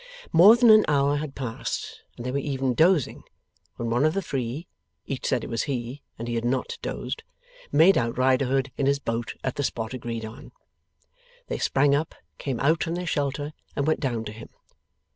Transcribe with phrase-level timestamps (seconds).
[0.33, 3.21] More than an hour had passed, and they were even dozing,
[3.75, 4.65] when one of the three
[5.05, 7.21] each said it was he, and he had NOT dozed
[7.71, 10.53] made out Riderhood in his boat at the spot agreed on.
[11.49, 14.49] They sprang up, came out from their shelter, and went down to him.